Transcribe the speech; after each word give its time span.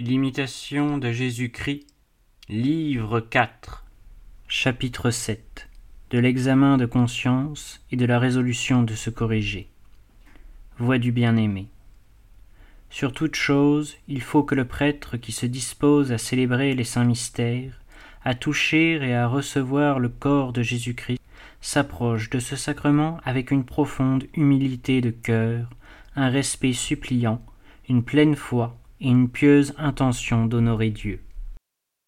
L'imitation 0.00 0.96
de 0.96 1.10
Jésus-Christ, 1.10 1.84
livre 2.48 3.18
4, 3.18 3.84
chapitre 4.46 5.10
7 5.10 5.68
De 6.10 6.20
l'examen 6.20 6.76
de 6.76 6.86
conscience 6.86 7.84
et 7.90 7.96
de 7.96 8.06
la 8.06 8.20
résolution 8.20 8.84
de 8.84 8.94
se 8.94 9.10
corriger. 9.10 9.66
Voix 10.78 10.98
du 10.98 11.10
bien-aimé. 11.10 11.66
Sur 12.90 13.12
toute 13.12 13.34
chose, 13.34 13.96
il 14.06 14.22
faut 14.22 14.44
que 14.44 14.54
le 14.54 14.66
prêtre 14.66 15.16
qui 15.16 15.32
se 15.32 15.46
dispose 15.46 16.12
à 16.12 16.18
célébrer 16.18 16.76
les 16.76 16.84
saints 16.84 17.02
mystères, 17.04 17.80
à 18.22 18.36
toucher 18.36 19.04
et 19.04 19.16
à 19.16 19.26
recevoir 19.26 19.98
le 19.98 20.10
corps 20.10 20.52
de 20.52 20.62
Jésus-Christ, 20.62 21.20
s'approche 21.60 22.30
de 22.30 22.38
ce 22.38 22.54
sacrement 22.54 23.18
avec 23.24 23.50
une 23.50 23.64
profonde 23.64 24.28
humilité 24.34 25.00
de 25.00 25.10
cœur, 25.10 25.68
un 26.14 26.28
respect 26.28 26.72
suppliant, 26.72 27.42
une 27.88 28.04
pleine 28.04 28.36
foi 28.36 28.78
une 29.00 29.28
pieuse 29.28 29.74
intention 29.78 30.46
d'honorer 30.46 30.90
Dieu. 30.90 31.20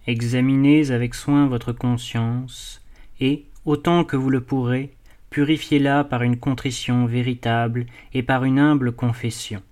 Examinez 0.09 0.91
avec 0.91 1.14
soin 1.14 1.47
votre 1.47 1.73
conscience, 1.73 2.84
et, 3.20 3.45
autant 3.64 4.02
que 4.02 4.16
vous 4.16 4.30
le 4.30 4.41
pourrez, 4.41 4.97
purifiez-la 5.30 6.02
par 6.02 6.24
une 6.24 6.37
contrition 6.37 7.06
véritable 7.06 7.87
et 8.12 8.24
par 8.24 8.42
une 8.42 8.59
humble 8.59 8.91
confession, 8.91 9.62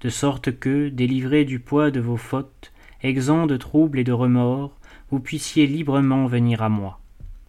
de 0.00 0.08
sorte 0.08 0.58
que, 0.58 0.88
délivré 0.88 1.44
du 1.44 1.60
poids 1.60 1.92
de 1.92 2.00
vos 2.00 2.16
fautes, 2.16 2.72
exempt 3.04 3.46
de 3.46 3.56
troubles 3.56 4.00
et 4.00 4.04
de 4.04 4.12
remords, 4.12 4.76
vous 5.12 5.20
puissiez 5.20 5.68
librement 5.68 6.26
venir 6.26 6.62
à 6.62 6.68
moi. 6.68 6.98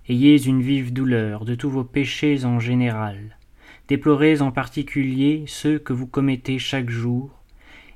Ayez 0.07 0.45
une 0.45 0.61
vive 0.61 0.93
douleur 0.93 1.45
de 1.45 1.55
tous 1.55 1.71
vos 1.71 1.83
péchés 1.83 2.45
en 2.45 2.59
général, 2.59 3.37
déplorez 3.87 4.41
en 4.41 4.51
particulier 4.51 5.45
ceux 5.47 5.79
que 5.79 5.93
vous 5.93 6.07
commettez 6.07 6.59
chaque 6.59 6.91
jour, 6.91 7.38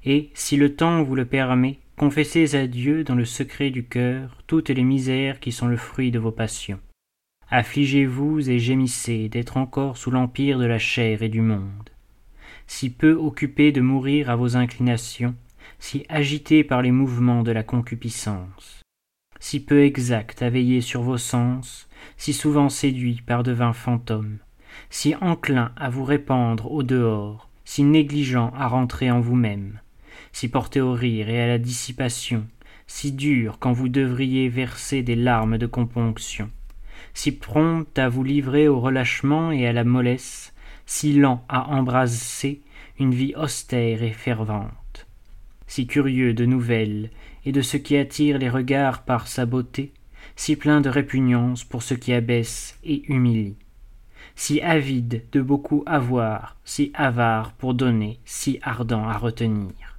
et, 0.05 0.29
si 0.33 0.57
le 0.57 0.75
temps 0.75 1.03
vous 1.03 1.15
le 1.15 1.25
permet, 1.25 1.79
confessez 1.97 2.55
à 2.55 2.67
Dieu 2.67 3.03
dans 3.03 3.15
le 3.15 3.25
secret 3.25 3.69
du 3.69 3.85
cœur 3.85 4.37
toutes 4.47 4.69
les 4.69 4.83
misères 4.83 5.39
qui 5.39 5.51
sont 5.51 5.67
le 5.67 5.77
fruit 5.77 6.11
de 6.11 6.19
vos 6.19 6.31
passions. 6.31 6.79
Affligez-vous 7.49 8.49
et 8.49 8.59
gémissez 8.59 9.29
d'être 9.29 9.57
encore 9.57 9.97
sous 9.97 10.11
l'empire 10.11 10.57
de 10.57 10.65
la 10.65 10.79
chair 10.79 11.21
et 11.21 11.29
du 11.29 11.41
monde. 11.41 11.89
Si 12.67 12.89
peu 12.89 13.13
occupé 13.13 13.71
de 13.71 13.81
mourir 13.81 14.29
à 14.29 14.35
vos 14.35 14.55
inclinations, 14.57 15.35
si 15.79 16.05
agité 16.09 16.63
par 16.63 16.81
les 16.81 16.91
mouvements 16.91 17.43
de 17.43 17.51
la 17.51 17.63
concupiscence, 17.63 18.81
si 19.39 19.59
peu 19.59 19.83
exact 19.83 20.41
à 20.41 20.49
veiller 20.49 20.81
sur 20.81 21.01
vos 21.01 21.17
sens, 21.17 21.87
si 22.17 22.33
souvent 22.33 22.69
séduit 22.69 23.21
par 23.25 23.43
de 23.43 23.51
vains 23.51 23.73
fantômes, 23.73 24.39
si 24.89 25.15
enclin 25.21 25.71
à 25.75 25.89
vous 25.89 26.05
répandre 26.05 26.71
au 26.71 26.81
dehors, 26.81 27.49
si 27.65 27.83
négligent 27.83 28.51
à 28.55 28.67
rentrer 28.67 29.11
en 29.11 29.19
vous-même, 29.19 29.79
si 30.33 30.49
porté 30.49 30.81
au 30.81 30.93
rire 30.93 31.29
et 31.29 31.41
à 31.41 31.47
la 31.47 31.59
dissipation, 31.59 32.45
si 32.87 33.11
dur 33.11 33.57
quand 33.59 33.71
vous 33.71 33.87
devriez 33.87 34.49
verser 34.49 35.03
des 35.03 35.15
larmes 35.15 35.59
de 35.59 35.67
componction, 35.67 36.49
si 37.13 37.31
prompt 37.31 37.97
à 37.97 38.09
vous 38.09 38.23
livrer 38.23 38.67
au 38.67 38.79
relâchement 38.79 39.51
et 39.51 39.67
à 39.67 39.73
la 39.73 39.83
mollesse, 39.83 40.53
si 40.87 41.13
lent 41.13 41.45
à 41.47 41.69
embrasser 41.69 42.61
une 42.99 43.13
vie 43.13 43.35
austère 43.35 44.01
et 44.01 44.11
fervente, 44.11 45.07
si 45.67 45.85
curieux 45.85 46.33
de 46.33 46.45
nouvelles 46.45 47.11
et 47.45 47.51
de 47.51 47.61
ce 47.61 47.77
qui 47.77 47.95
attire 47.95 48.39
les 48.39 48.49
regards 48.49 49.03
par 49.03 49.27
sa 49.27 49.45
beauté, 49.45 49.93
si 50.35 50.55
plein 50.55 50.81
de 50.81 50.89
répugnance 50.89 51.63
pour 51.63 51.83
ce 51.83 51.93
qui 51.93 52.11
abaisse 52.11 52.79
et 52.83 53.03
humilie, 53.07 53.55
si 54.35 54.61
avide 54.61 55.23
de 55.31 55.41
beaucoup 55.41 55.83
avoir, 55.85 56.57
si 56.65 56.91
avare 56.95 57.53
pour 57.53 57.75
donner, 57.75 58.19
si 58.25 58.57
ardent 58.63 59.07
à 59.07 59.17
retenir 59.17 59.92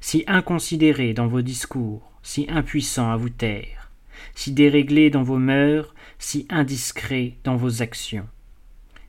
si 0.00 0.24
inconsidéré 0.26 1.14
dans 1.14 1.26
vos 1.26 1.42
discours, 1.42 2.12
si 2.22 2.46
impuissant 2.48 3.10
à 3.10 3.16
vous 3.16 3.30
taire, 3.30 3.90
si 4.34 4.52
déréglé 4.52 5.10
dans 5.10 5.22
vos 5.22 5.38
mœurs, 5.38 5.94
si 6.18 6.46
indiscret 6.50 7.34
dans 7.44 7.56
vos 7.56 7.82
actions, 7.82 8.28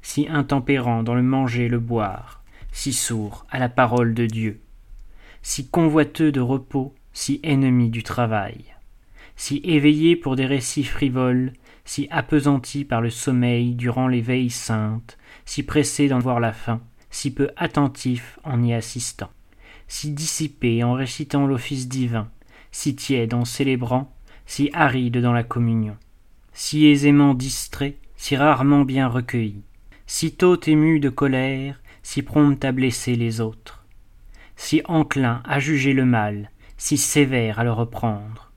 si 0.02 0.28
intempérant 0.28 1.04
dans 1.04 1.16
le 1.16 1.24
manger 1.24 1.66
et 1.66 1.70
le 1.70 1.80
boire, 1.80 2.44
si 2.72 2.94
sourd 2.94 3.46
à 3.50 3.60
la 3.60 3.70
parole 3.70 4.14
de 4.14 4.26
Dieu, 4.26 4.60
si 5.42 5.68
convoiteux 5.68 6.32
de 6.32 6.42
repos, 6.42 6.94
si 7.14 7.40
ennemi 7.44 7.90
du 7.90 8.04
travail, 8.04 8.66
si 9.36 9.62
éveillé 9.64 10.16
pour 10.16 10.36
des 10.36 10.46
récits 10.46 10.84
frivoles, 10.84 11.54
si 11.86 12.08
appesanti 12.12 12.86
par 12.86 13.02
le 13.02 13.10
sommeil 13.10 13.76
durant 13.76 14.08
les 14.08 14.22
veilles 14.22 14.50
saintes, 14.50 15.18
si 15.46 15.64
pressé 15.64 16.08
d'en 16.08 16.20
voir 16.20 16.40
la 16.40 16.54
fin, 16.54 16.82
si 17.10 17.32
peu 17.32 17.50
attentif 17.58 18.40
en 18.44 18.64
y 18.64 18.74
assistant 18.74 19.30
si 19.94 20.10
dissipé 20.10 20.84
en 20.84 20.94
récitant 20.94 21.46
l'office 21.46 21.88
divin, 21.88 22.28
si 22.72 22.96
tiède 22.96 23.36
en 23.36 23.46
célébrant, 23.46 24.12
si 24.48 24.72
aride 24.74 25.20
dans 25.20 25.34
la 25.34 25.44
communion, 25.44 25.98
si 26.52 26.88
aisément 26.88 27.36
distrait, 27.36 27.98
si 28.16 28.36
rarement 28.36 28.86
bien 28.86 29.08
recueilli, 29.08 29.62
si 30.08 30.36
tôt 30.36 30.60
ému 30.66 31.00
de 31.00 31.10
colère, 31.10 31.80
si 32.02 32.24
prompt 32.24 32.66
à 32.66 32.72
blesser 32.72 33.16
les 33.16 33.40
autres, 33.40 33.86
si 34.56 34.82
enclin 34.86 35.44
à 35.46 35.60
juger 35.60 35.94
le 35.94 36.06
mal, 36.06 36.50
si 36.76 36.98
sévère 36.98 37.60
à 37.60 37.64
le 37.64 37.72
reprendre, 37.72 38.52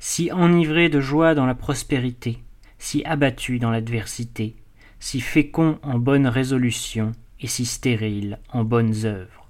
si 0.00 0.32
enivré 0.32 0.88
de 0.88 1.00
joie 1.00 1.36
dans 1.36 1.46
la 1.46 1.54
prospérité, 1.54 2.42
si 2.76 3.04
abattu 3.04 3.60
dans 3.60 3.70
l'adversité, 3.70 4.56
si 4.98 5.20
fécond 5.20 5.78
en 5.84 6.00
bonnes 6.00 6.26
résolutions 6.26 7.12
et 7.38 7.46
si 7.46 7.64
stérile 7.66 8.40
en 8.52 8.64
bonnes 8.64 9.04
œuvres 9.04 9.45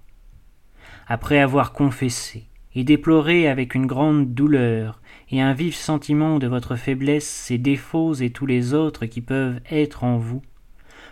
après 1.06 1.38
avoir 1.38 1.72
confessé 1.72 2.44
et 2.74 2.84
déploré 2.84 3.48
avec 3.48 3.74
une 3.74 3.86
grande 3.86 4.34
douleur 4.34 5.00
et 5.30 5.40
un 5.40 5.54
vif 5.54 5.74
sentiment 5.74 6.38
de 6.38 6.46
votre 6.46 6.76
faiblesse 6.76 7.26
ces 7.26 7.58
défauts 7.58 8.14
et 8.14 8.30
tous 8.30 8.46
les 8.46 8.74
autres 8.74 9.06
qui 9.06 9.20
peuvent 9.20 9.60
être 9.70 10.04
en 10.04 10.18
vous, 10.18 10.42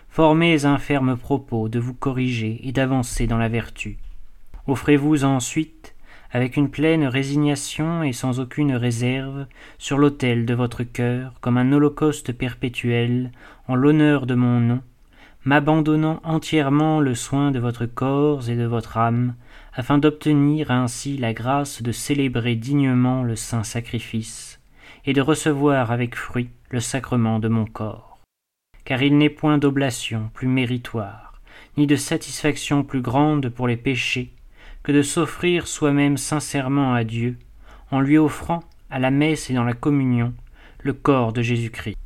formez 0.09 0.65
un 0.65 0.77
ferme 0.77 1.17
propos 1.17 1.69
de 1.69 1.79
vous 1.79 1.93
corriger 1.93 2.59
et 2.63 2.71
d'avancer 2.71 3.27
dans 3.27 3.37
la 3.37 3.49
vertu. 3.49 3.97
Offrez-vous 4.67 5.23
ensuite, 5.23 5.95
avec 6.31 6.57
une 6.57 6.69
pleine 6.69 7.05
résignation 7.05 8.03
et 8.03 8.13
sans 8.13 8.39
aucune 8.39 8.75
réserve, 8.75 9.45
sur 9.77 9.97
l'autel 9.97 10.45
de 10.45 10.53
votre 10.53 10.83
cœur, 10.83 11.33
comme 11.41 11.57
un 11.57 11.71
holocauste 11.71 12.33
perpétuel, 12.33 13.31
en 13.67 13.75
l'honneur 13.75 14.25
de 14.25 14.35
mon 14.35 14.59
nom, 14.59 14.81
m'abandonnant 15.45 16.19
entièrement 16.23 16.99
le 16.99 17.13
soin 17.13 17.51
de 17.51 17.59
votre 17.59 17.85
corps 17.85 18.49
et 18.49 18.55
de 18.55 18.65
votre 18.65 18.97
âme, 18.97 19.35
afin 19.73 19.99
d'obtenir 19.99 20.71
ainsi 20.71 21.17
la 21.17 21.33
grâce 21.33 21.83
de 21.83 21.91
célébrer 21.91 22.55
dignement 22.55 23.23
le 23.23 23.35
saint 23.35 23.63
sacrifice, 23.63 24.59
et 25.05 25.13
de 25.13 25.21
recevoir 25.21 25.91
avec 25.91 26.15
fruit 26.15 26.49
le 26.71 26.79
sacrement 26.79 27.37
de 27.39 27.47
mon 27.47 27.65
corps. 27.65 28.17
Car 28.85 29.03
il 29.03 29.17
n'est 29.17 29.29
point 29.29 29.59
d'oblation 29.59 30.31
plus 30.33 30.47
méritoire, 30.47 31.33
ni 31.77 31.85
de 31.85 31.95
satisfaction 31.95 32.83
plus 32.83 33.01
grande 33.01 33.49
pour 33.49 33.67
les 33.67 33.77
péchés, 33.77 34.33
que 34.81 34.91
de 34.91 35.03
s'offrir 35.03 35.67
soi-même 35.67 36.17
sincèrement 36.17 36.93
à 36.93 37.03
Dieu, 37.03 37.37
en 37.91 38.01
lui 38.01 38.17
offrant, 38.17 38.63
à 38.89 38.97
la 38.97 39.11
messe 39.11 39.49
et 39.51 39.53
dans 39.53 39.63
la 39.63 39.73
communion, 39.73 40.33
le 40.79 40.93
corps 40.93 41.33
de 41.33 41.43
Jésus-Christ. 41.43 41.97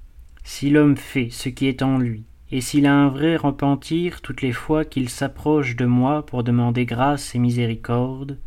Si 0.44 0.70
l'homme 0.70 0.98
fait 0.98 1.30
ce 1.30 1.48
qui 1.48 1.68
est 1.68 1.82
en 1.82 1.98
lui, 1.98 2.24
et 2.52 2.62
s'il 2.62 2.86
a 2.88 2.94
un 2.94 3.10
vrai 3.10 3.36
repentir 3.36 4.22
toutes 4.22 4.42
les 4.42 4.52
fois 4.52 4.86
qu'il 4.86 5.10
s'approche 5.10 5.76
de 5.76 5.86
moi 5.86 6.26
pour 6.26 6.44
demander 6.44 6.86
grâce 6.86 7.36
et 7.36 7.40
miséricorde, 7.40 8.40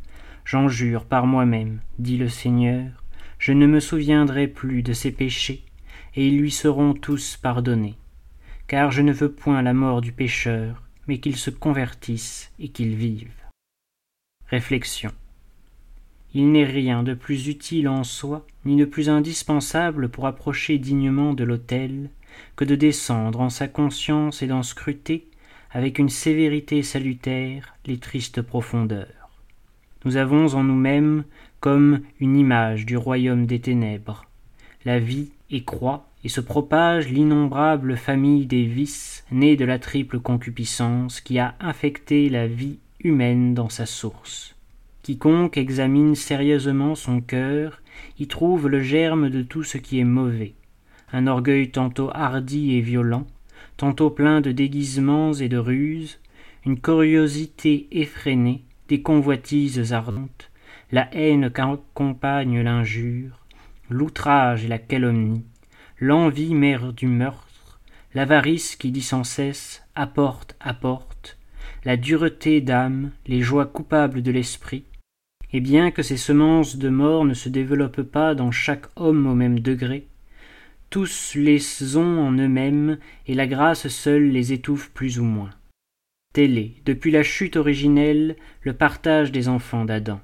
j'en 0.44 0.68
jure 0.68 1.04
par 1.04 1.26
moi-même, 1.26 1.80
dit 1.98 2.16
le 2.16 2.28
Seigneur, 2.28 3.04
je 3.38 3.52
ne 3.52 3.66
me 3.66 3.80
souviendrai 3.80 4.48
plus 4.48 4.82
de 4.82 4.92
ses 4.92 5.12
péchés, 5.12 5.64
et 6.14 6.26
ils 6.26 6.38
lui 6.38 6.50
seront 6.50 6.94
tous 6.94 7.36
pardonnés. 7.36 7.96
Car 8.66 8.90
je 8.90 9.02
ne 9.02 9.12
veux 9.12 9.30
point 9.30 9.62
la 9.62 9.74
mort 9.74 10.00
du 10.00 10.12
pécheur, 10.12 10.82
mais 11.06 11.18
qu'il 11.18 11.36
se 11.36 11.50
convertisse 11.50 12.52
et 12.58 12.68
qu'il 12.68 12.94
vive. 12.94 13.32
Réflexion. 14.46 15.10
Il 16.34 16.50
n'est 16.50 16.64
rien 16.64 17.02
de 17.02 17.14
plus 17.14 17.48
utile 17.48 17.88
en 17.88 18.04
soi, 18.04 18.46
ni 18.64 18.76
de 18.76 18.84
plus 18.84 19.08
indispensable 19.08 20.08
pour 20.08 20.26
approcher 20.26 20.78
dignement 20.78 21.34
de 21.34 21.44
l'autel, 21.44 22.10
que 22.56 22.64
de 22.64 22.74
descendre 22.74 23.40
en 23.40 23.50
sa 23.50 23.68
conscience 23.68 24.42
et 24.42 24.46
d'en 24.46 24.62
scruter, 24.62 25.26
avec 25.70 25.98
une 25.98 26.08
sévérité 26.08 26.82
salutaire, 26.82 27.74
les 27.86 27.98
tristes 27.98 28.42
profondeurs. 28.42 29.30
Nous 30.04 30.16
avons 30.16 30.54
en 30.54 30.64
nous-mêmes 30.64 31.24
comme 31.60 32.00
une 32.20 32.36
image 32.36 32.86
du 32.86 32.96
royaume 32.96 33.46
des 33.46 33.60
ténèbres. 33.60 34.26
La 34.84 34.98
vie 34.98 35.30
écroît 35.50 36.08
et 36.24 36.28
se 36.28 36.40
propage 36.40 37.08
l'innombrable 37.08 37.96
famille 37.96 38.46
des 38.46 38.64
vices 38.64 39.24
nés 39.30 39.56
de 39.56 39.64
la 39.64 39.78
triple 39.78 40.18
concupiscence 40.18 41.20
qui 41.20 41.38
a 41.38 41.54
infecté 41.60 42.28
la 42.28 42.46
vie 42.46 42.78
humaine 43.00 43.54
dans 43.54 43.68
sa 43.68 43.86
source. 43.86 44.54
Quiconque 45.02 45.56
examine 45.56 46.14
sérieusement 46.14 46.94
son 46.94 47.20
cœur 47.20 47.80
y 48.18 48.26
trouve 48.26 48.68
le 48.68 48.82
germe 48.82 49.30
de 49.30 49.42
tout 49.42 49.64
ce 49.64 49.78
qui 49.78 49.98
est 49.98 50.04
mauvais 50.04 50.54
un 51.12 51.26
orgueil 51.26 51.70
tantôt 51.70 52.10
hardi 52.12 52.74
et 52.74 52.80
violent, 52.80 53.26
tantôt 53.76 54.10
plein 54.10 54.40
de 54.40 54.52
déguisements 54.52 55.34
et 55.34 55.48
de 55.48 55.58
ruses, 55.58 56.18
une 56.64 56.80
curiosité 56.80 57.88
effrénée, 57.90 58.64
des 58.88 59.02
convoitises 59.02 59.92
ardentes, 59.92 60.50
la 60.90 61.08
haine 61.14 61.50
qu'accompagne 61.50 62.60
l'injure, 62.60 63.38
l'outrage 63.88 64.64
et 64.64 64.68
la 64.68 64.78
calomnie, 64.78 65.44
l'envie 65.98 66.54
mère 66.54 66.92
du 66.92 67.06
meurtre, 67.06 67.80
l'avarice 68.14 68.76
qui 68.76 68.90
dit 68.90 69.02
sans 69.02 69.24
cesse 69.24 69.82
apporte, 69.94 70.56
apporte, 70.60 71.38
la 71.84 71.96
dureté 71.96 72.60
d'âme, 72.60 73.10
les 73.26 73.40
joies 73.40 73.66
coupables 73.66 74.22
de 74.22 74.30
l'esprit, 74.30 74.84
et 75.52 75.60
bien 75.60 75.90
que 75.90 76.02
ces 76.02 76.16
semences 76.16 76.76
de 76.76 76.88
mort 76.88 77.24
ne 77.24 77.34
se 77.34 77.48
développent 77.48 78.02
pas 78.02 78.34
dans 78.34 78.50
chaque 78.50 78.86
homme 78.96 79.26
au 79.26 79.34
même 79.34 79.60
degré, 79.60 80.06
tous 80.92 81.36
les 81.36 81.96
ont 81.96 82.18
en 82.20 82.32
eux-mêmes, 82.32 82.98
et 83.26 83.32
la 83.32 83.46
grâce 83.46 83.88
seule 83.88 84.28
les 84.28 84.52
étouffe 84.52 84.90
plus 84.90 85.18
ou 85.18 85.24
moins. 85.24 85.48
Tel 86.34 86.58
est, 86.58 86.74
depuis 86.84 87.10
la 87.10 87.22
chute 87.22 87.56
originelle, 87.56 88.36
le 88.60 88.74
partage 88.74 89.32
des 89.32 89.48
enfants 89.48 89.86
d'Adam. 89.86 90.20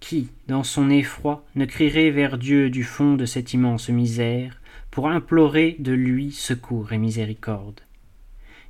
Qui, 0.00 0.30
dans 0.48 0.64
son 0.64 0.90
effroi, 0.90 1.46
ne 1.54 1.64
crierait 1.64 2.10
vers 2.10 2.38
Dieu 2.38 2.70
du 2.70 2.82
fond 2.82 3.14
de 3.14 3.24
cette 3.24 3.54
immense 3.54 3.88
misère, 3.88 4.60
pour 4.90 5.08
implorer 5.08 5.76
de 5.78 5.92
lui 5.92 6.32
secours 6.32 6.92
et 6.92 6.98
miséricorde? 6.98 7.80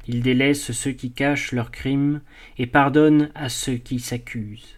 Il 0.09 0.21
délaisse 0.21 0.73
ceux 0.73 0.93
qui 0.93 1.11
cachent 1.11 1.53
leurs 1.53 1.71
crimes, 1.71 2.21
et 2.59 2.67
pardonne 2.67 3.31
à 3.35 3.49
ceux 3.49 3.77
qui 3.77 3.99
s'accusent. 3.99 4.77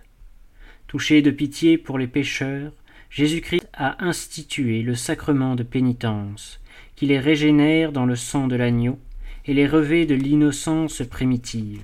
Touché 0.86 1.22
de 1.22 1.32
pitié 1.32 1.76
pour 1.76 1.98
les 1.98 2.06
pécheurs, 2.06 2.72
Jésus-Christ 3.10 3.68
a 3.72 4.04
institué 4.04 4.82
le 4.82 4.94
sacrement 4.94 5.56
de 5.56 5.64
pénitence, 5.64 6.60
qui 6.94 7.06
les 7.06 7.18
régénère 7.18 7.90
dans 7.90 8.06
le 8.06 8.14
sang 8.14 8.46
de 8.46 8.54
l'agneau 8.54 9.00
et 9.46 9.52
les 9.52 9.66
revêt 9.66 10.06
de 10.06 10.14
l'innocence 10.14 11.02
primitive. 11.02 11.82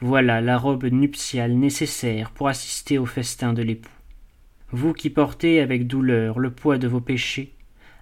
Voilà 0.00 0.40
la 0.40 0.58
robe 0.58 0.86
nuptiale 0.86 1.52
nécessaire 1.52 2.32
pour 2.32 2.48
assister 2.48 2.98
au 2.98 3.06
festin 3.06 3.52
de 3.52 3.62
l'époux. 3.62 3.88
Vous 4.72 4.92
qui 4.92 5.10
portez 5.10 5.60
avec 5.60 5.86
douleur 5.86 6.40
le 6.40 6.50
poids 6.50 6.76
de 6.76 6.88
vos 6.88 7.00
péchés, 7.00 7.52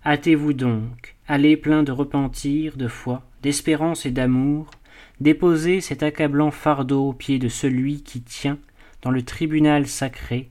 hâtez-vous 0.06 0.54
donc, 0.54 1.16
allez 1.28 1.58
plein 1.58 1.82
de 1.82 1.92
repentir, 1.92 2.78
de 2.78 2.88
foi, 2.88 3.22
d'espérance 3.42 4.06
et 4.06 4.10
d'amour, 4.10 4.70
déposez 5.20 5.82
cet 5.82 6.02
accablant 6.02 6.50
fardeau 6.50 7.08
aux 7.08 7.12
pieds 7.12 7.38
de 7.38 7.48
celui 7.48 8.02
qui 8.02 8.22
tient, 8.22 8.58
dans 9.02 9.10
le 9.10 9.22
tribunal 9.22 9.86
sacré, 9.86 10.48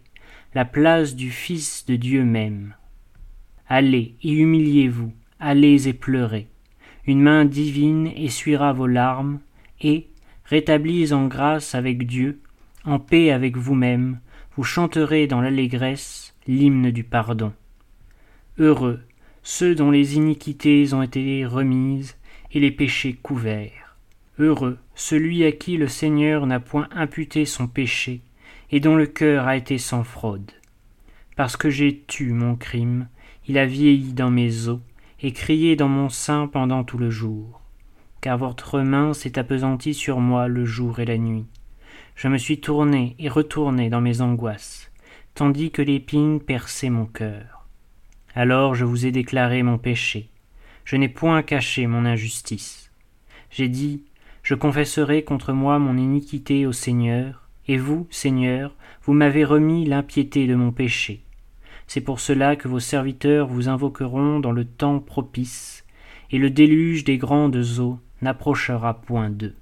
la 0.55 0.65
place 0.65 1.15
du 1.15 1.29
Fils 1.29 1.85
de 1.85 1.95
Dieu 1.95 2.23
même. 2.23 2.73
Allez 3.67 4.15
et 4.23 4.31
humiliez-vous, 4.31 5.13
allez 5.39 5.87
et 5.87 5.93
pleurez. 5.93 6.47
Une 7.05 7.21
main 7.21 7.45
divine 7.45 8.07
essuiera 8.07 8.73
vos 8.73 8.87
larmes, 8.87 9.39
et, 9.81 10.07
rétablis 10.45 11.13
en 11.13 11.27
grâce 11.27 11.75
avec 11.75 12.07
Dieu, 12.07 12.41
en 12.83 12.99
paix 12.99 13.31
avec 13.31 13.57
vous-même, 13.57 14.19
vous 14.55 14.63
chanterez 14.63 15.27
dans 15.27 15.41
l'allégresse 15.41 16.35
l'hymne 16.47 16.91
du 16.91 17.03
pardon. 17.03 17.53
Heureux 18.57 19.01
ceux 19.43 19.73
dont 19.73 19.91
les 19.91 20.15
iniquités 20.15 20.93
ont 20.93 21.01
été 21.01 21.45
remises 21.45 22.17
et 22.51 22.59
les 22.59 22.71
péchés 22.71 23.13
couverts. 23.13 23.97
Heureux 24.37 24.77
celui 24.95 25.45
à 25.45 25.51
qui 25.51 25.77
le 25.77 25.87
Seigneur 25.87 26.45
n'a 26.45 26.59
point 26.59 26.89
imputé 26.91 27.45
son 27.45 27.67
péché, 27.67 28.21
et 28.71 28.79
dont 28.79 28.95
le 28.95 29.07
cœur 29.07 29.47
a 29.47 29.55
été 29.55 29.77
sans 29.77 30.03
fraude. 30.03 30.51
Parce 31.35 31.57
que 31.57 31.69
j'ai 31.69 32.03
tu 32.07 32.33
mon 32.33 32.55
crime, 32.55 33.07
il 33.47 33.57
a 33.57 33.65
vieilli 33.65 34.13
dans 34.13 34.29
mes 34.29 34.67
os, 34.67 34.79
et 35.21 35.33
crié 35.33 35.75
dans 35.75 35.89
mon 35.89 36.09
sein 36.09 36.47
pendant 36.47 36.83
tout 36.83 36.97
le 36.97 37.09
jour. 37.09 37.61
Car 38.21 38.37
votre 38.37 38.79
main 38.81 39.13
s'est 39.13 39.39
appesantie 39.39 39.93
sur 39.93 40.19
moi 40.19 40.47
le 40.47 40.65
jour 40.65 40.99
et 40.99 41.05
la 41.05 41.17
nuit. 41.17 41.45
Je 42.15 42.27
me 42.27 42.37
suis 42.37 42.59
tourné 42.59 43.15
et 43.19 43.29
retourné 43.29 43.89
dans 43.89 44.01
mes 44.01 44.21
angoisses, 44.21 44.91
tandis 45.35 45.71
que 45.71 45.81
l'épine 45.81 46.39
perçait 46.39 46.89
mon 46.89 47.05
cœur. 47.05 47.67
Alors 48.35 48.75
je 48.75 48.85
vous 48.85 49.05
ai 49.05 49.11
déclaré 49.11 49.63
mon 49.63 49.77
péché. 49.77 50.29
Je 50.85 50.95
n'ai 50.95 51.09
point 51.09 51.43
caché 51.43 51.87
mon 51.87 52.05
injustice. 52.05 52.91
J'ai 53.51 53.69
dit, 53.69 54.03
je 54.43 54.55
confesserai 54.55 55.23
contre 55.23 55.53
moi 55.53 55.79
mon 55.79 55.97
iniquité 55.97 56.65
au 56.65 56.71
Seigneur, 56.71 57.48
et 57.69 57.77
vous, 57.77 58.07
Seigneur, 58.09 58.75
vous 59.03 59.13
m'avez 59.13 59.45
remis 59.45 59.85
l'impiété 59.85 60.47
de 60.47 60.55
mon 60.55 60.71
péché. 60.71 61.21
C'est 61.85 62.01
pour 62.01 62.19
cela 62.19 62.55
que 62.55 62.67
vos 62.67 62.79
serviteurs 62.79 63.47
vous 63.47 63.69
invoqueront 63.69 64.39
dans 64.39 64.51
le 64.51 64.65
temps 64.65 64.99
propice, 64.99 65.85
et 66.31 66.39
le 66.39 66.49
déluge 66.49 67.03
des 67.03 67.19
grandes 67.19 67.63
eaux 67.77 67.99
n'approchera 68.23 68.99
point 69.01 69.29
d'eux. 69.29 69.53